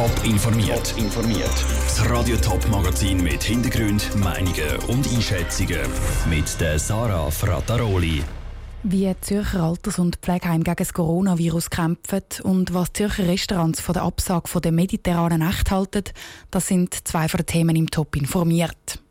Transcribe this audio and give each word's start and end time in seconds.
Top 0.00 0.24
informiert. 0.24 0.94
informiert. 0.96 1.64
Das 1.84 2.08
Radio 2.08 2.34
Top 2.38 2.66
Magazin 2.70 3.22
mit 3.22 3.42
Hintergrund, 3.42 4.16
Meinungen 4.16 4.78
und 4.88 5.06
Einschätzungen 5.06 5.82
mit 6.30 6.58
der 6.58 6.78
Sarah 6.78 7.30
Frataroli. 7.30 8.22
Wie 8.82 9.14
Zürcher 9.20 9.62
Alters- 9.62 9.98
und 9.98 10.16
Pflegeheim 10.16 10.64
gegen 10.64 10.76
das 10.76 10.94
Coronavirus 10.94 11.68
kämpfen 11.68 12.22
und 12.44 12.72
was 12.72 12.94
Zürcher 12.94 13.28
Restaurants 13.28 13.82
von 13.82 13.92
der 13.92 14.04
Absage 14.04 14.48
von 14.48 14.62
der 14.62 14.72
mediterranen 14.72 15.40
Nacht 15.40 15.70
halten, 15.70 16.04
das 16.50 16.68
sind 16.68 17.06
zwei 17.06 17.28
von 17.28 17.36
den 17.36 17.46
Themen 17.46 17.76
im 17.76 17.90
Top 17.90 18.16
informiert. 18.16 19.02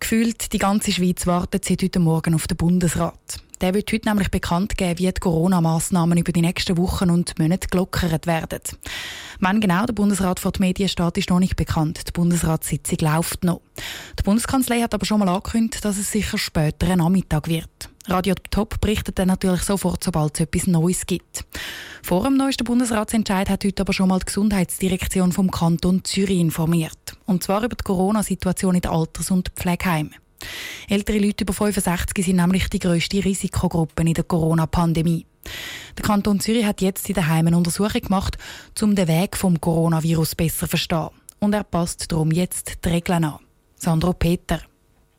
Gefühlt 0.00 0.52
die 0.52 0.58
ganze 0.58 0.90
Schweiz 0.90 1.24
wartet 1.28 1.64
seit 1.64 1.84
heute 1.84 2.00
Morgen 2.00 2.34
auf 2.34 2.48
den 2.48 2.56
Bundesrat. 2.56 3.36
Der 3.64 3.72
wird 3.72 3.90
heute 3.94 4.06
nämlich 4.10 4.30
bekannt 4.30 4.76
geben, 4.76 4.98
wie 4.98 5.10
die 5.10 5.20
Corona-Massnahmen 5.20 6.18
über 6.18 6.32
die 6.32 6.42
nächsten 6.42 6.76
Wochen 6.76 7.08
und 7.08 7.38
Monate 7.38 7.66
gelockert 7.68 8.26
werden. 8.26 8.60
Wann 9.40 9.62
genau 9.62 9.86
der 9.86 9.94
Bundesrat 9.94 10.38
vor 10.38 10.52
die 10.52 10.60
Medien 10.60 10.90
steht, 10.90 11.16
ist 11.16 11.30
noch 11.30 11.38
nicht 11.38 11.56
bekannt. 11.56 12.02
Die 12.06 12.12
Bundesratssitzung 12.12 12.98
läuft 13.00 13.42
noch. 13.42 13.62
Die 14.18 14.22
Bundeskanzlei 14.22 14.82
hat 14.82 14.92
aber 14.92 15.06
schon 15.06 15.20
mal 15.20 15.30
angekündigt, 15.30 15.82
dass 15.82 15.96
es 15.96 16.12
sicher 16.12 16.36
später 16.36 16.90
ein 16.90 16.98
Nachmittag 16.98 17.48
wird. 17.48 17.88
Radio 18.06 18.34
Top 18.50 18.82
berichtet 18.82 19.18
dann 19.18 19.28
natürlich 19.28 19.62
sofort, 19.62 20.04
sobald 20.04 20.34
es 20.34 20.40
etwas 20.40 20.66
Neues 20.66 21.06
gibt. 21.06 21.46
Vor 22.02 22.24
dem 22.24 22.36
neuesten 22.36 22.64
Bundesratsentscheid 22.64 23.48
hat 23.48 23.64
heute 23.64 23.80
aber 23.80 23.94
schon 23.94 24.10
mal 24.10 24.18
die 24.18 24.26
Gesundheitsdirektion 24.26 25.32
vom 25.32 25.50
Kanton 25.50 26.04
Zürich 26.04 26.38
informiert. 26.38 27.16
Und 27.24 27.42
zwar 27.42 27.64
über 27.64 27.76
die 27.76 27.84
Corona-Situation 27.84 28.74
in 28.74 28.82
den 28.82 28.90
Alters- 28.90 29.30
und 29.30 29.52
Pflegeheimen. 29.56 30.16
Ältere 30.88 31.18
Leute 31.18 31.44
über 31.44 31.52
65 31.52 32.24
sind 32.24 32.36
nämlich 32.36 32.68
die 32.68 32.78
grösste 32.78 33.24
Risikogruppe 33.24 34.02
in 34.02 34.14
der 34.14 34.24
Corona-Pandemie. 34.24 35.26
Der 35.96 36.04
Kanton 36.04 36.40
Zürich 36.40 36.64
hat 36.64 36.80
jetzt 36.80 37.08
in 37.08 37.14
den 37.14 37.28
Heimen 37.28 37.48
eine 37.48 37.58
Untersuchung 37.58 38.00
gemacht, 38.00 38.38
um 38.80 38.94
den 38.94 39.08
Weg 39.08 39.36
vom 39.36 39.60
Coronavirus 39.60 40.34
besser 40.34 40.60
zu 40.60 40.68
verstehen. 40.68 41.10
Und 41.38 41.54
er 41.54 41.64
passt 41.64 42.10
darum 42.10 42.30
jetzt 42.30 42.84
die 42.84 42.88
Regeln 42.88 43.24
an. 43.24 43.38
Sandro 43.76 44.12
Peter. 44.14 44.60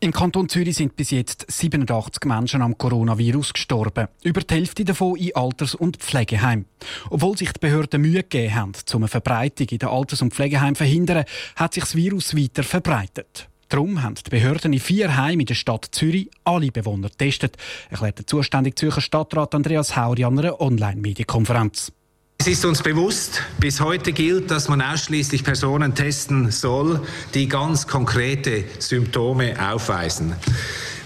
Im 0.01 0.11
Kanton 0.11 0.49
Zürich 0.49 0.75
sind 0.75 0.95
bis 0.95 1.11
jetzt 1.11 1.45
87 1.49 2.25
Menschen 2.25 2.61
am 2.61 2.77
Coronavirus 2.77 3.53
gestorben. 3.53 4.07
Über 4.23 4.41
die 4.41 4.53
Hälfte 4.53 4.83
davon 4.83 5.15
in 5.15 5.35
Alters- 5.35 5.73
und 5.73 5.97
Pflegeheimen. 5.97 6.65
Obwohl 7.09 7.37
sich 7.37 7.51
die 7.53 7.59
Behörden 7.59 8.01
Mühe 8.01 8.21
gegeben 8.21 8.53
haben, 8.53 8.73
um 8.93 9.03
eine 9.03 9.07
Verbreitung 9.07 9.67
in 9.69 9.79
den 9.79 9.89
Alters- 9.89 10.21
und 10.21 10.33
Pflegeheimen 10.33 10.75
zu 10.75 10.83
verhindern, 10.83 11.25
hat 11.55 11.73
sich 11.73 11.83
das 11.83 11.95
Virus 11.95 12.35
weiter 12.35 12.63
verbreitet. 12.63 13.47
Darum 13.75 14.01
haben 14.01 14.15
die 14.15 14.29
Behörden 14.29 14.71
in 14.71 14.79
vier 14.79 15.17
Heimen 15.17 15.41
in 15.41 15.47
der 15.47 15.53
Stadt 15.53 15.89
Zürich 15.91 16.29
alle 16.45 16.71
Bewohner 16.71 17.09
getestet, 17.09 17.57
erklärt 17.89 18.19
der 18.19 18.25
zuständige 18.25 18.73
Zürcher 18.73 19.01
Stadtrat 19.01 19.53
Andreas 19.53 19.97
Hauri 19.97 20.23
an 20.23 20.39
einer 20.39 20.61
Online-Medienkonferenz. 20.61 21.91
Es 22.37 22.47
ist 22.47 22.63
uns 22.63 22.81
bewusst, 22.81 23.41
bis 23.59 23.81
heute 23.81 24.13
gilt, 24.13 24.49
dass 24.49 24.69
man 24.69 24.81
ausschließlich 24.81 25.43
Personen 25.43 25.93
testen 25.93 26.51
soll, 26.51 27.01
die 27.33 27.49
ganz 27.49 27.85
konkrete 27.85 28.63
Symptome 28.79 29.55
aufweisen. 29.69 30.37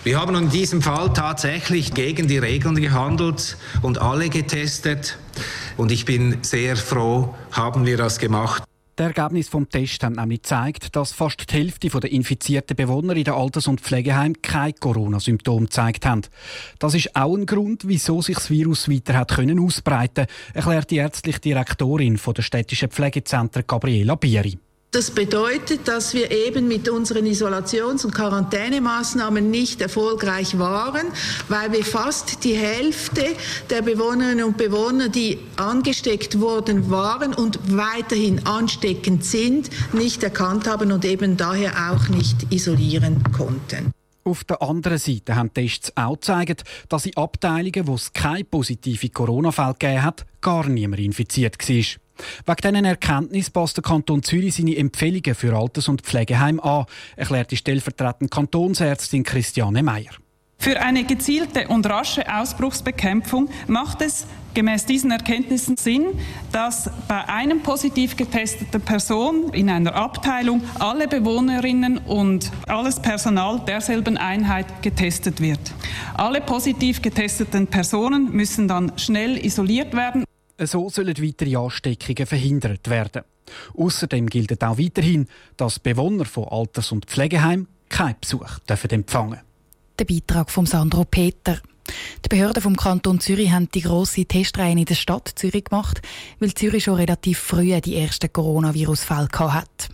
Wir 0.04 0.22
haben 0.22 0.36
in 0.36 0.52
diesem 0.52 0.84
Fall 0.84 1.12
tatsächlich 1.12 1.96
gegen 1.96 2.28
die 2.28 2.38
Regeln 2.38 2.76
gehandelt 2.76 3.58
und 3.82 4.00
alle 4.00 4.30
getestet. 4.30 5.18
Und 5.76 5.92
ich 5.92 6.06
bin 6.06 6.38
sehr 6.44 6.78
froh, 6.78 7.34
haben 7.52 7.88
wir 7.88 7.98
das 7.98 8.20
gemacht. 8.20 8.69
Die 9.00 9.04
Ergebnisse 9.04 9.50
vom 9.50 9.70
Test 9.70 10.04
haben 10.04 10.16
nämlich 10.16 10.42
gezeigt, 10.42 10.94
dass 10.94 11.14
fast 11.14 11.50
die 11.50 11.56
Hälfte 11.56 11.88
der 11.88 12.12
infizierten 12.12 12.76
Bewohner 12.76 13.16
in 13.16 13.24
den 13.24 13.34
Alters- 13.34 13.68
und 13.68 13.80
Pflegeheimen 13.80 14.42
kein 14.42 14.76
Corona-Symptom 14.76 15.64
gezeigt 15.64 16.06
haben. 16.06 16.24
Das 16.80 16.96
ist 16.96 17.16
auch 17.16 17.34
ein 17.34 17.46
Grund, 17.46 17.88
wieso 17.88 18.22
sich 18.22 18.36
das 18.36 18.50
Virus 18.50 18.90
weiter 18.90 19.14
hat 19.14 19.30
können 19.32 19.58
ausbreiten, 19.58 20.26
erklärt 20.54 20.92
die 20.92 20.98
ärztliche 20.98 21.40
Direktorin 21.40 22.20
der 22.36 22.42
städtischen 22.42 22.90
Pflegezentren 22.90 23.64
Gabriela 23.66 24.16
Bieri. 24.16 24.60
Das 24.92 25.12
bedeutet, 25.12 25.88
dass 25.88 26.16
wir 26.16 26.32
eben 26.32 26.68
mit 26.68 26.90
unseren 26.90 27.28
Isolations- 27.28 28.06
und 28.06 28.16
Quarantänemaßnahmen 28.16 29.52
nicht 29.52 29.82
erfolgreich 29.82 30.58
waren, 30.58 31.06
weil 31.48 31.72
wir 31.72 31.86
fast 31.86 32.44
die 32.44 32.56
Hälfte 32.56 33.24
der 33.70 33.84
Bewohnerinnen 33.84 34.46
und 34.46 34.58
Bewohner, 34.58 35.10
die 35.10 35.38
angesteckt 35.58 36.42
worden 36.42 36.90
waren 36.90 37.36
und 37.36 37.60
weiterhin 37.72 38.48
ansteckend 38.48 39.24
sind, 39.24 39.70
nicht 39.94 40.24
erkannt 40.24 40.68
haben 40.68 40.92
und 40.92 41.06
eben 41.06 41.38
daher 41.38 41.92
auch 41.92 42.10
nicht 42.10 42.52
isolieren 42.52 43.22
konnten. 43.32 43.92
Auf 44.24 44.44
der 44.44 44.60
anderen 44.64 44.98
Seite 44.98 45.36
haben 45.36 45.54
Tests 45.54 45.96
auch 45.96 46.16
gezeigt, 46.16 46.64
dass 46.90 47.06
in 47.06 47.16
Abteilungen, 47.16 47.86
wo 47.86 47.94
es 47.94 48.12
keine 48.12 48.44
positive 48.44 49.10
Corona-Fälle 49.10 49.76
gegeben 49.80 50.04
hat, 50.04 50.26
gar 50.42 50.68
niemand 50.68 51.02
infiziert 51.04 51.58
war. 51.60 52.09
Wegen 52.46 52.74
diesen 52.74 52.86
Erkenntnissen 52.86 53.54
passt 53.54 53.78
der 53.78 53.84
Kanton 53.84 54.24
Zürich 54.24 54.56
seine 54.56 54.76
Empfehlungen 54.76 55.36
für 55.36 55.56
Alters- 55.56 55.88
und 55.88 56.02
Pflegeheim 56.02 56.60
an, 56.60 56.86
erklärt 57.16 57.52
die 57.52 57.58
stellvertretende 57.58 58.30
Kantonsärztin 58.30 59.24
Christiane 59.24 59.84
Meyer. 59.84 60.12
Für 60.62 60.82
eine 60.82 61.06
gezielte 61.06 61.70
und 61.70 61.86
rasche 61.88 62.26
Ausbruchsbekämpfung 62.30 63.50
macht 63.68 64.02
es 64.02 64.28
gemäß 64.54 64.86
diesen 64.86 65.10
Erkenntnissen 65.10 65.78
Sinn, 65.78 66.08
dass 66.52 66.90
bei 67.08 67.24
einem 67.30 67.62
positiv 67.62 68.18
getesteten 68.18 68.82
Person 68.82 69.54
in 69.54 69.70
einer 69.70 69.96
Abteilung 69.96 70.62
alle 70.78 71.08
Bewohnerinnen 71.08 71.98
und 72.00 72.52
alles 72.68 73.02
Personal 73.02 73.62
derselben 73.66 74.18
Einheit 74.18 74.82
getestet 74.82 75.40
wird. 75.40 75.62
Alle 76.16 76.42
positiv 76.42 77.02
getesteten 77.02 77.68
Personen 77.68 78.34
müssen 78.34 78.68
dann 78.68 78.92
schnell 78.98 79.38
isoliert 79.38 79.94
werden. 79.96 80.26
So 80.66 80.90
sollen 80.90 81.18
weitere 81.18 81.56
Ansteckungen 81.56 82.26
verhindert 82.26 82.90
werden. 82.90 83.24
Außerdem 83.78 84.28
gilt 84.28 84.64
auch 84.64 84.78
weiterhin, 84.78 85.28
dass 85.58 85.80
Bewohner 85.80 86.26
von 86.26 86.46
Alters- 86.46 86.92
und 86.92 87.06
Pflegeheimen 87.06 87.68
keinen 87.88 88.16
Besuch 88.20 88.60
dürfen 88.60 88.90
empfangen 88.92 89.40
Der 89.98 90.06
Beitrag 90.06 90.52
von 90.52 90.66
Sandro 90.66 91.06
Peter. 91.06 91.60
Die 92.24 92.30
Behörden 92.30 92.62
vom 92.62 92.76
Kanton 92.76 93.20
Zürich 93.20 93.52
haben 93.52 93.70
die 93.72 93.82
grosse 93.82 94.26
Testreihe 94.26 94.74
in 94.74 94.86
der 94.86 94.96
Stadt 94.96 95.32
Zürich 95.36 95.66
gemacht, 95.66 96.02
weil 96.40 96.54
Zürich 96.54 96.84
schon 96.84 96.96
relativ 96.96 97.40
früh 97.40 97.80
die 97.82 97.96
ersten 97.96 98.32
Coronavirus-Fälle 98.32 99.30
hatte. 99.34 99.90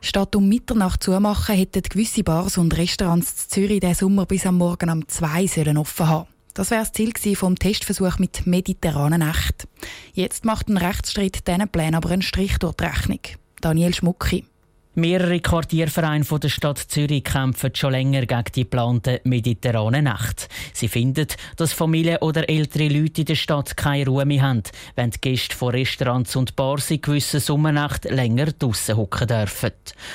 Statt 0.00 0.34
um 0.34 0.48
Mitternacht 0.48 1.02
zumachen, 1.02 1.54
hätten 1.54 1.82
gewisse 1.82 2.24
Bars 2.24 2.56
und 2.56 2.76
Restaurants 2.78 3.44
in 3.44 3.50
Zürich 3.50 3.80
diesen 3.80 3.94
Sommer 3.94 4.24
bis 4.24 4.46
am 4.46 4.56
Morgen 4.56 4.88
um 4.88 5.06
zwei 5.08 5.44
offen 5.76 6.08
haben. 6.08 6.26
Das 6.54 6.70
wäre 6.70 6.82
das 6.82 6.92
Ziel 6.92 7.36
vom 7.36 7.56
Testversuch 7.56 8.18
mit 8.18 8.46
mediterranen 8.46 9.20
Nacht. 9.20 9.68
Jetzt 10.12 10.44
macht 10.44 10.68
ein 10.68 10.76
Rechtsstreit 10.76 11.46
diesen 11.46 11.68
Plänen 11.68 11.94
aber 11.94 12.10
einen 12.10 12.22
Strich 12.22 12.58
durch 12.58 12.74
die 12.74 12.84
Rechnung. 12.84 13.20
Daniel 13.60 13.94
Schmucki. 13.94 14.44
Mehrere 14.96 15.38
Quartiervereine 15.38 16.24
der 16.24 16.48
Stadt 16.48 16.78
Zürich 16.78 17.22
kämpfen 17.22 17.72
schon 17.76 17.92
länger 17.92 18.26
gegen 18.26 18.44
die 18.56 18.64
geplante 18.64 19.20
mediterrane 19.22 20.02
Nacht. 20.02 20.48
Sie 20.72 20.88
finden, 20.88 21.28
dass 21.54 21.72
Familien 21.72 22.16
oder 22.16 22.50
ältere 22.50 22.88
Leute 22.88 23.20
in 23.20 23.26
der 23.26 23.36
Stadt 23.36 23.76
keine 23.76 24.06
Ruhe 24.06 24.24
mehr 24.24 24.42
haben, 24.42 24.64
wenn 24.96 25.10
die 25.10 25.20
Gäste 25.20 25.54
von 25.54 25.70
Restaurants 25.70 26.34
und 26.34 26.56
Bars 26.56 26.90
in 26.90 27.00
gewissen 27.00 27.38
Sommernacht 27.38 28.04
länger 28.06 28.46
draussen 28.46 28.96
hocken 28.96 29.28
dürfen. 29.28 29.70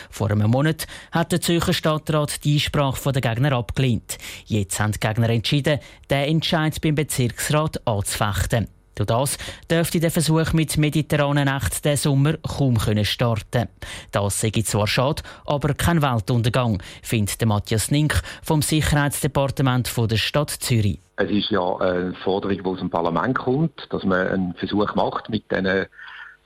Vor 0.10 0.32
einem 0.32 0.52
Monat 0.52 0.88
hat 1.14 1.32
der 1.32 1.40
Zürcher 1.40 1.74
Stadtrat 1.74 2.44
die 2.44 2.56
Einsprache 2.56 3.14
der 3.14 3.22
Gegner 3.22 3.54
abgelehnt. 3.54 4.18
Jetzt 4.46 4.78
haben 4.82 4.92
die 4.92 5.00
Gegner 5.00 5.30
entschieden, 5.30 5.80
den 6.10 6.26
Entscheid 6.26 6.82
beim 6.82 6.96
Bezirksrat 6.96 7.88
anzufechten. 7.88 8.68
Durch 8.96 9.08
das 9.08 9.38
dürfte 9.70 10.00
der 10.00 10.10
Versuch 10.10 10.54
mit 10.54 10.78
mediterranen 10.78 11.46
Nacht 11.46 11.84
diesen 11.84 11.98
Sommer 11.98 12.38
kaum 12.38 12.80
starten 13.04 13.68
Das 14.12 14.40
sei 14.40 14.52
zwar 14.52 14.88
schade, 14.88 15.22
aber 15.46 15.74
kein 15.74 16.02
Weltuntergang, 16.02 16.82
findet 17.04 17.46
Matthias 17.46 17.92
Nink 17.92 18.22
vom 18.42 18.62
Sicherheitsdepartement 18.62 19.92
der 20.10 20.16
Stadt 20.16 20.50
Zürich. 20.50 21.00
Es 21.18 21.30
ist 21.30 21.50
ja 21.50 21.78
eine 21.78 22.14
Forderung, 22.24 22.58
die 22.58 22.66
aus 22.66 22.80
dem 22.80 22.90
Parlament 22.90 23.38
kommt, 23.38 23.88
dass 23.90 24.04
man 24.04 24.28
einen 24.28 24.54
Versuch 24.56 24.96
macht 24.96 25.30
mit 25.30 25.52
diesen 25.52 25.88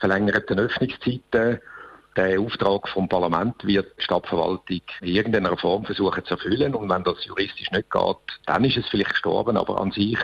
verlängerten 0.00 0.58
Öffnungszeiten. 0.58 1.60
Der 2.16 2.40
Auftrag 2.40 2.88
vom 2.88 3.08
Parlament 3.08 3.64
wird 3.64 3.96
die 3.96 4.02
Stadtverwaltung 4.02 4.80
in 5.00 5.08
irgendeiner 5.08 5.56
Form 5.56 5.84
versuchen 5.84 6.24
zu 6.24 6.34
erfüllen. 6.34 6.74
Und 6.74 6.88
wenn 6.88 7.04
das 7.04 7.24
juristisch 7.24 7.70
nicht 7.70 7.90
geht, 7.90 8.16
dann 8.46 8.64
ist 8.64 8.76
es 8.76 8.88
vielleicht 8.88 9.10
gestorben. 9.10 9.56
Aber 9.56 9.80
an 9.80 9.92
sich 9.92 10.18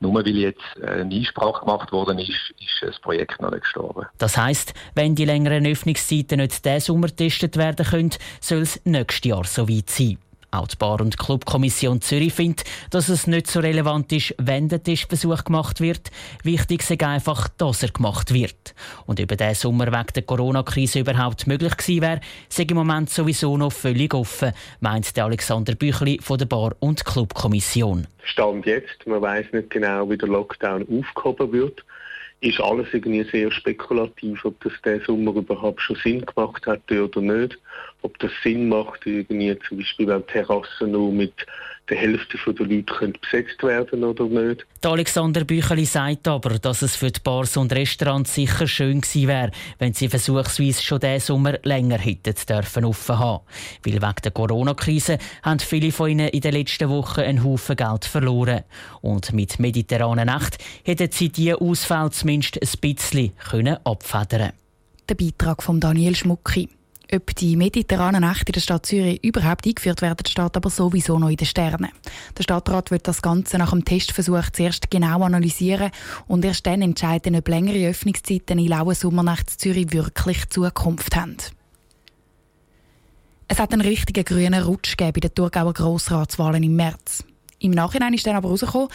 nur 0.00 0.14
weil 0.14 0.28
jetzt 0.28 0.60
eine 0.82 1.14
Einsprache 1.14 1.60
gemacht 1.60 1.92
worden 1.92 2.18
ist, 2.18 2.54
ist 2.58 2.82
das 2.82 2.98
Projekt 3.00 3.40
noch 3.40 3.50
nicht 3.50 3.62
gestorben. 3.62 4.06
Das 4.18 4.36
heisst, 4.36 4.74
wenn 4.94 5.14
die 5.14 5.26
längeren 5.26 5.66
Öffnungszeiten 5.66 6.38
nicht 6.40 6.64
diesen 6.64 6.80
Sommer 6.80 7.08
getestet 7.08 7.56
werden 7.56 7.86
können, 7.86 8.10
soll 8.40 8.62
es 8.62 8.80
nächstes 8.84 9.28
Jahr 9.28 9.44
so 9.44 9.68
weit 9.68 9.90
sein. 9.90 10.18
Auch 10.52 10.66
die 10.66 10.76
Bar- 10.76 11.00
und 11.00 11.16
Clubkommission 11.16 12.00
Zürich 12.00 12.32
findet, 12.32 12.64
dass 12.90 13.08
es 13.08 13.28
nicht 13.28 13.46
so 13.46 13.60
relevant 13.60 14.12
ist, 14.12 14.34
wenn 14.38 14.68
der 14.68 14.82
Testversuch 14.82 15.44
gemacht 15.44 15.80
wird. 15.80 16.10
Wichtig 16.42 16.80
ist 16.80 17.02
einfach, 17.02 17.48
dass 17.56 17.84
er 17.84 17.90
gemacht 17.90 18.34
wird. 18.34 18.74
Und 19.06 19.20
über 19.20 19.36
diesen 19.36 19.54
Sommer 19.54 19.86
wegen 19.86 20.12
der 20.14 20.22
Corona-Krise 20.22 21.00
überhaupt 21.00 21.46
möglich 21.46 21.76
gewesen 21.76 22.02
wäre, 22.02 22.20
sei 22.48 22.64
im 22.64 22.76
Moment 22.76 23.10
sowieso 23.10 23.56
noch 23.56 23.72
völlig 23.72 24.12
offen, 24.12 24.52
meint 24.80 25.16
der 25.16 25.26
Alexander 25.26 25.76
Büchli 25.76 26.18
von 26.20 26.38
der 26.38 26.46
Bar- 26.46 26.74
und 26.80 27.04
Clubkommission. 27.04 28.08
Stand 28.24 28.66
jetzt, 28.66 29.06
man 29.06 29.22
weiß 29.22 29.46
nicht 29.52 29.70
genau, 29.70 30.10
wie 30.10 30.18
der 30.18 30.28
Lockdown 30.28 30.84
aufgehoben 30.90 31.52
wird. 31.52 31.84
ist 32.40 32.60
alles 32.60 32.88
irgendwie 32.92 33.24
sehr 33.24 33.50
spekulativ, 33.50 34.44
ob 34.44 34.58
das 34.62 34.72
der 34.84 35.00
Sommer 35.02 35.34
überhaupt 35.34 35.80
schon 35.80 35.96
Sinn 35.96 36.24
gemacht 36.24 36.66
hat 36.66 36.90
oder 36.90 37.20
nicht. 37.20 37.58
Ob 38.02 38.18
das 38.18 38.30
Sinn 38.42 38.68
macht, 38.68 39.06
irgendwie 39.06 39.58
zum 39.68 39.78
Beispiel 39.78 40.06
wenn 40.06 40.26
Terrassen 40.26 40.92
nur 40.92 41.12
mit 41.12 41.34
der 41.90 41.98
Hälfte 41.98 42.38
der 42.46 42.66
Leute 42.66 43.12
besetzt 43.20 43.62
werden 43.62 44.04
oder 44.04 44.24
nicht. 44.24 44.64
Der 44.82 44.92
Alexander 44.92 45.44
Bücheli 45.44 45.84
sagt 45.84 46.28
aber, 46.28 46.58
dass 46.58 46.82
es 46.82 46.96
für 46.96 47.10
die 47.10 47.20
Bars 47.20 47.56
und 47.56 47.72
Restaurants 47.72 48.34
sicher 48.34 48.66
schön 48.66 49.00
gewesen 49.00 49.28
wäre, 49.28 49.50
wenn 49.78 49.92
sie 49.92 50.08
versuchsweise 50.08 50.82
schon 50.82 51.00
diesen 51.00 51.20
Sommer 51.20 51.58
länger 51.64 51.98
hätten 51.98 52.34
dürfen 52.48 52.84
offen 52.84 53.18
haben. 53.18 53.44
Weil 53.84 53.94
wegen 53.94 54.22
der 54.24 54.30
Corona-Krise 54.30 55.18
haben 55.42 55.58
viele 55.58 55.90
von 55.90 56.10
ihnen 56.10 56.28
in 56.28 56.40
den 56.40 56.52
letzten 56.52 56.88
Wochen 56.88 57.20
einen 57.20 57.44
Haufen 57.44 57.76
Geld 57.76 58.04
verloren. 58.04 58.62
Und 59.02 59.32
mit 59.32 59.58
mediterraner 59.58 60.24
Nacht 60.24 60.58
hätten 60.84 61.10
sie 61.10 61.30
diese 61.30 61.60
Ausfälle 61.60 62.10
zumindest 62.10 62.56
ein 62.62 62.80
bisschen 62.80 63.32
abfedern 63.84 64.38
können. 64.38 64.52
Der 65.08 65.14
Beitrag 65.16 65.62
von 65.62 65.80
Daniel 65.80 66.14
Schmucki. 66.14 66.68
Ob 67.12 67.34
die 67.34 67.56
mediterranen 67.56 68.22
Nächte 68.22 68.50
in 68.50 68.52
der 68.52 68.60
Stadt 68.60 68.86
Zürich 68.86 69.24
überhaupt 69.24 69.66
eingeführt 69.66 70.00
werden, 70.00 70.24
steht 70.26 70.56
aber 70.56 70.70
sowieso 70.70 71.18
noch 71.18 71.28
in 71.28 71.36
den 71.36 71.46
Sternen. 71.46 71.90
Der 72.38 72.44
Stadtrat 72.44 72.92
wird 72.92 73.08
das 73.08 73.20
Ganze 73.20 73.58
nach 73.58 73.70
dem 73.70 73.84
Testversuch 73.84 74.50
zuerst 74.52 74.92
genau 74.92 75.22
analysieren 75.22 75.90
und 76.28 76.44
erst 76.44 76.66
dann 76.66 76.82
entscheiden, 76.82 77.34
ob 77.34 77.48
längere 77.48 77.88
Öffnungszeiten 77.88 78.60
in 78.60 78.68
lauen 78.68 78.94
Sommernacht 78.94 79.50
Zürich 79.50 79.92
wirklich 79.92 80.48
Zukunft 80.50 81.16
haben. 81.16 81.36
Es 83.48 83.58
hat 83.58 83.72
einen 83.72 83.82
richtigen 83.82 84.24
grünen 84.24 84.62
Rutsch 84.62 84.96
gegeben 84.96 85.14
bei 85.14 85.20
den 85.20 85.34
Thurgauer 85.34 85.74
Grossratswahlen 85.74 86.62
im 86.62 86.76
März. 86.76 87.24
Im 87.58 87.72
Nachhinein 87.72 88.14
ist 88.14 88.24
dann 88.24 88.36
aber 88.36 88.48
herausgekommen, 88.48 88.88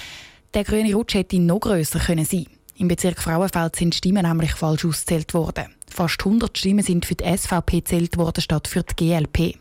der 0.53 0.63
grüne 0.63 0.95
Rutsch 0.95 1.15
hätte 1.15 1.37
noch 1.37 1.59
grösser 1.59 1.99
sein 1.99 2.15
können. 2.25 2.47
Im 2.77 2.87
Bezirk 2.87 3.21
Frauenfeld 3.21 3.75
sind 3.75 3.93
Stimmen 3.93 4.25
nämlich 4.25 4.53
falsch 4.53 4.85
ausgezählt 4.85 5.33
worden. 5.33 5.74
Fast 5.95 6.25
100 6.25 6.57
Stimmen 6.57 6.83
sind 6.83 7.05
für 7.05 7.15
die 7.15 7.23
SVP 7.23 7.77
gezählt 7.77 8.17
worden 8.17 8.41
statt 8.41 8.67
für 8.67 8.83
die 8.83 8.95
GLP. 8.97 9.57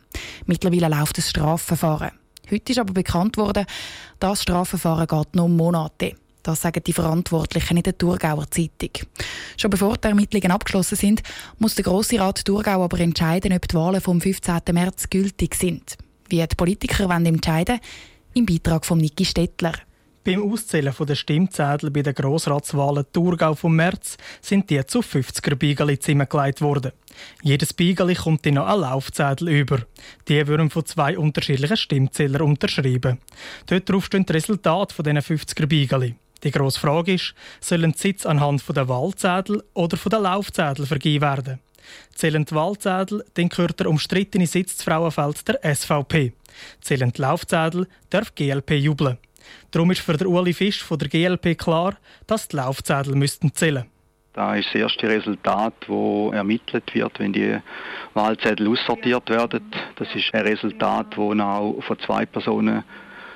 Mittlerweile 0.47 0.89
läuft 0.89 1.17
das 1.17 1.31
Strafverfahren. 1.31 2.11
Heute 2.51 2.73
ist 2.73 2.79
aber 2.81 2.93
bekannt 2.93 3.37
worden, 3.37 3.67
das 4.19 4.43
Strafverfahren 4.43 5.07
geht 5.07 5.37
noch 5.37 5.47
Monate. 5.47 6.17
Das 6.43 6.63
sagen 6.63 6.83
die 6.85 6.93
Verantwortlichen 6.93 7.77
in 7.77 7.85
der 7.85 7.97
Thurgauer 7.97 8.51
Zeitung. 8.51 8.91
Schon 9.57 9.71
bevor 9.71 9.97
die 9.97 10.09
Ermittlungen 10.09 10.51
abgeschlossen 10.51 10.97
sind, 10.97 11.23
muss 11.61 11.77
der 11.77 11.85
Grosse 11.85 12.19
Rat 12.19 12.45
Thurgau 12.45 12.83
aber 12.83 12.99
entscheiden, 12.99 13.53
ob 13.53 13.69
die 13.69 13.77
Wahlen 13.77 14.01
vom 14.01 14.21
15. 14.21 14.61
März 14.73 15.09
gültig 15.11 15.55
sind. 15.55 15.97
Wie 16.29 16.45
die 16.45 16.57
Politiker 16.57 17.09
wollen 17.09 17.27
entscheiden, 17.27 17.79
im 18.35 18.45
Beitrag 18.45 18.85
von 18.85 18.99
Niki 18.99 19.25
Stettler. 19.25 19.75
Beim 20.25 20.51
Auszählen 20.51 20.95
der 20.99 21.15
Stimmzettel 21.17 21.91
bei 21.91 22.01
den 22.01 22.15
Grossratswahlen 22.15 23.05
Thurgau 23.13 23.55
vom 23.55 23.77
März 23.77 24.17
sind 24.41 24.71
die 24.71 24.85
zu 24.87 25.01
50er 25.01 25.55
Beigeli 25.55 25.99
zusammengelegt 25.99 26.63
worden. 26.63 26.93
Jedes 27.43 27.75
Beigeli 27.75 28.15
kommt 28.15 28.47
dann 28.47 28.55
noch 28.55 28.67
ein 28.67 28.81
Laufzettel 28.81 29.51
über. 29.51 29.81
Die 30.27 30.49
werden 30.49 30.71
von 30.71 30.87
zwei 30.87 31.19
unterschiedlichen 31.19 31.77
Stimmzählern 31.77 32.41
unterschrieben. 32.41 33.19
Dort 33.67 33.91
drauf 33.91 34.07
stehen 34.07 34.25
die 34.25 34.33
Resultate 34.33 34.95
von 34.95 35.05
diesen 35.05 35.19
50er 35.19 35.67
Beigeli. 35.67 36.15
Die 36.43 36.51
grosse 36.51 36.81
Frage 36.81 37.13
ist, 37.13 37.35
sollen 37.61 37.93
die 37.93 37.99
Sitze 37.99 38.27
anhand 38.27 38.65
der 38.75 38.89
Wahlzettel 38.89 39.63
oder 39.75 39.99
der 39.99 40.21
Laufzettel 40.21 40.87
vergeben 40.87 41.21
werden? 41.21 41.59
Zählen 42.15 42.47
die 42.47 42.55
Wahlzettel, 42.55 43.27
dann 43.35 43.51
gehört 43.51 43.79
der 43.79 43.91
umstrittene 43.91 44.47
Sitz 44.47 44.79
zu 44.79 44.85
Frauenfeld 44.85 45.47
der 45.47 45.75
SVP. 45.75 46.33
Zählen 46.81 47.13
die 47.13 47.21
Laufzettel, 47.21 47.87
darf 48.09 48.35
GLP 48.35 48.71
jubeln. 48.71 49.19
Darum 49.71 49.91
ist 49.91 50.01
für 50.01 50.17
Uli 50.27 50.53
Fisch 50.53 50.83
von 50.83 50.99
der 50.99 51.09
GLP 51.09 51.59
klar, 51.59 51.97
dass 52.27 52.49
die 52.49 52.57
Laufzettel 52.57 53.15
müssten 53.15 53.55
zählen 53.55 53.85
da 54.35 54.57
ist 54.57 54.67
das 54.69 54.75
erste 54.75 55.09
Resultat, 55.09 55.75
das 55.87 56.35
ermittelt 56.35 56.93
wird, 56.95 57.19
wenn 57.19 57.33
die 57.33 57.57
Wahlzettel 58.15 58.69
aussortiert 58.69 59.31
werden. 59.31 59.71
Das 59.97 60.09
ist 60.15 60.35
ein 60.35 60.43
Resultat, 60.43 61.07
das 61.13 61.19
auch 61.19 61.81
von 61.81 61.99
zwei 62.01 62.27
Personen 62.27 62.83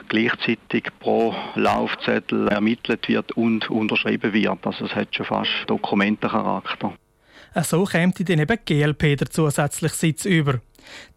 gleichzeitig 0.08 0.88
pro 0.98 1.34
Laufzettel 1.54 2.48
ermittelt 2.48 3.08
wird 3.08 3.32
und 3.32 3.70
unterschrieben 3.70 4.32
wird. 4.32 4.66
Also 4.66 4.86
es 4.86 4.94
hat 4.94 5.14
schon 5.14 5.26
fast 5.26 5.50
Dokumentencharakter. 5.66 6.94
So 7.62 7.84
kommt 7.84 8.28
dann 8.28 8.38
eben 8.38 8.58
GLP 8.64 9.16
der 9.18 9.30
zusätzliche 9.30 9.94
Sitz 9.94 10.24
über. 10.24 10.60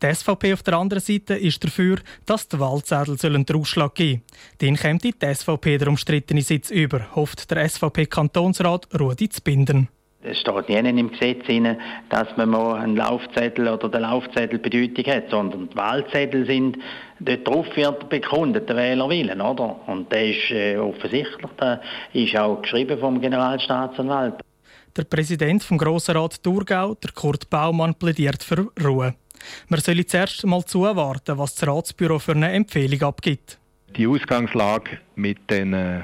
Die 0.01 0.13
SVP 0.13 0.53
auf 0.53 0.63
der 0.63 0.77
anderen 0.77 1.01
Seite 1.01 1.35
ist 1.35 1.63
dafür, 1.63 1.99
dass 2.25 2.47
die 2.47 2.59
Wahlzettel 2.59 3.17
den 3.17 3.45
Ausschlag 3.55 3.95
geben 3.95 4.23
sollen. 4.59 4.75
Dann 4.75 4.99
kommt 4.99 5.03
die 5.03 5.33
SVP 5.33 5.77
der 5.77 5.87
umstrittene 5.87 6.41
Sitz 6.41 6.71
über, 6.71 7.15
hofft 7.15 7.49
der 7.51 7.67
SVP-Kantonsrat 7.67 8.87
Rudi 8.99 9.29
Zbinden. 9.29 9.89
Es 10.23 10.39
steht 10.39 10.69
nie 10.69 10.99
im 10.99 11.11
Gesetz 11.11 11.45
dass 12.09 12.37
man 12.37 12.49
mal 12.49 12.75
einen 12.75 12.95
Laufzettel 12.95 13.67
oder 13.67 13.89
der 13.89 14.01
Laufzettel 14.01 14.59
Bedeutung 14.59 15.05
hat, 15.11 15.31
sondern 15.31 15.69
die 15.69 15.75
Wahlzettel 15.75 16.45
sind, 16.45 16.77
dort 17.19 17.47
drauf 17.47 17.65
wird 17.75 18.07
bekundet, 18.09 18.69
der 18.69 18.75
Wählerwillen, 18.75 19.41
oder? 19.41 19.79
Und 19.87 20.11
der 20.11 20.29
ist 20.29 20.51
äh, 20.51 20.77
offensichtlich, 20.77 21.51
der 21.59 21.81
ist 22.13 22.37
auch 22.37 22.61
geschrieben 22.61 22.99
vom 22.99 23.19
Generalstaatsanwalt. 23.19 24.41
Der 24.95 25.05
Präsident 25.05 25.63
vom 25.63 25.77
Grossen 25.77 26.15
Rat 26.15 26.43
Thurgau, 26.43 26.95
der 26.95 27.11
Kurt 27.13 27.49
Baumann, 27.49 27.95
plädiert 27.95 28.43
für 28.43 28.67
Ruhe. 28.83 29.15
Man 29.69 29.79
soll 29.79 30.05
zuerst 30.05 30.45
mal 30.45 30.63
zuwarten, 30.65 31.37
was 31.37 31.55
das 31.55 31.67
Ratsbüro 31.67 32.19
für 32.19 32.33
eine 32.33 32.51
Empfehlung 32.51 33.01
abgibt. 33.01 33.59
Die 33.97 34.07
Ausgangslage 34.07 34.99
mit 35.15 35.37
den 35.49 35.73
äh, 35.73 36.01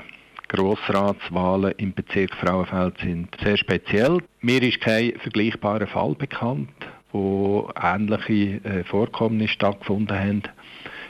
Grossratswahlen 0.49 1.73
im 1.77 1.93
Bezirk 1.93 2.33
Frauenfeld 2.35 2.97
sind 2.99 3.29
sehr 3.41 3.57
speziell. 3.57 4.19
Mir 4.41 4.61
ist 4.63 4.81
kein 4.81 5.13
vergleichbarer 5.19 5.87
Fall 5.87 6.15
bekannt, 6.15 6.69
wo 7.11 7.69
ähnliche 7.81 8.63
äh, 8.63 8.83
Vorkommnisse 8.83 9.53
stattgefunden 9.53 10.17
haben. 10.17 10.43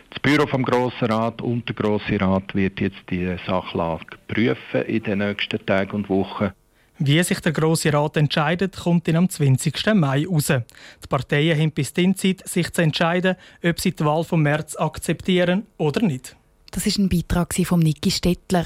Das 0.09 0.19
Büro 0.19 0.47
vom 0.47 0.63
Grossen 0.63 1.11
Rat 1.11 1.41
und 1.41 1.67
der 1.67 1.75
Grosse 1.75 2.19
Rat 2.19 2.55
wird 2.55 2.79
jetzt 2.79 3.09
die 3.09 3.35
Sachlage 3.45 4.17
prüfen 4.27 4.81
in 4.83 5.03
den 5.03 5.19
nächsten 5.19 5.63
Tagen 5.65 5.91
und 5.91 6.09
Wochen. 6.09 6.51
Wie 6.99 7.21
sich 7.21 7.39
der 7.41 7.51
Grosse 7.51 7.93
Rat 7.93 8.17
entscheidet, 8.17 8.75
kommt 8.75 9.07
dann 9.07 9.17
am 9.17 9.29
20. 9.29 9.93
Mai 9.93 10.25
raus. 10.25 10.47
Die 10.47 11.07
Parteien 11.07 11.59
haben 11.59 11.71
bis 11.71 11.93
dahin 11.93 12.15
Zeit, 12.15 12.47
sich 12.47 12.71
zu 12.73 12.81
entscheiden, 12.81 13.35
ob 13.63 13.79
sie 13.79 13.91
die 13.91 14.03
Wahl 14.03 14.23
vom 14.23 14.41
März 14.41 14.75
akzeptieren 14.75 15.67
oder 15.77 16.01
nicht. 16.01 16.35
Das 16.71 16.87
ist 16.87 16.97
ein 16.97 17.07
Beitrag 17.07 17.53
von 17.53 17.79
Niki 17.79 18.09
Stettler. 18.09 18.65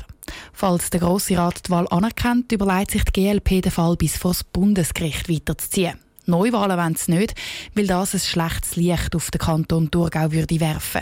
Falls 0.54 0.90
der 0.90 1.02
Grosse 1.02 1.38
Rat 1.38 1.68
die 1.68 1.72
Wahl 1.72 1.88
anerkennt, 1.90 2.52
überlegt 2.54 2.92
sich 2.92 3.04
die 3.04 3.12
GLP 3.12 3.64
den 3.64 3.72
Fall 3.72 3.98
bis 3.98 4.16
vor 4.16 4.32
das 4.32 4.46
Bundesgericht 4.46 5.28
weiterzuziehen. 5.30 6.00
Neuwahlen 6.26 6.78
wollen 6.78 6.96
sie 6.96 7.12
nicht, 7.12 7.36
weil 7.76 7.88
das 7.88 8.14
ein 8.14 8.20
schlechtes 8.22 8.78
Licht 8.78 9.14
auf 9.14 9.30
den 9.32 9.40
Kanton 9.40 9.92
Thurgau 9.92 10.32
würde 10.32 10.60
werfen 10.62 11.02